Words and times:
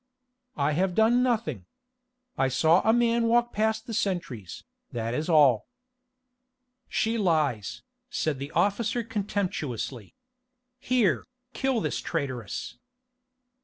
"I 0.57 0.71
have 0.71 0.95
done 0.95 1.21
nothing. 1.21 1.67
I 2.35 2.47
saw 2.47 2.81
a 2.81 2.91
man 2.91 3.27
walk 3.27 3.53
past 3.53 3.85
the 3.85 3.93
sentries, 3.93 4.63
that 4.91 5.13
is 5.13 5.29
all." 5.29 5.67
"She 6.89 7.19
lies," 7.19 7.83
said 8.09 8.39
the 8.39 8.49
officer 8.53 9.03
contemptuously. 9.03 10.15
"Here, 10.79 11.27
kill 11.53 11.81
this 11.81 11.99
traitress." 12.01 12.79